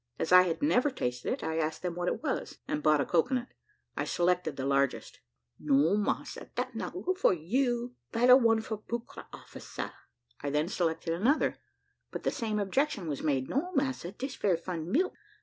[0.17, 3.05] As I had never tasted it, I asked them what it was, and bought a
[3.05, 3.49] cocoa nut.
[3.95, 5.19] I selected the largest.
[5.59, 7.93] "No, massa, dat not good for you.
[8.11, 9.91] Better one for buccra officer."
[10.41, 11.59] I then selected another,
[12.09, 15.13] but the same objection was made "No, massa, dis very fine milk.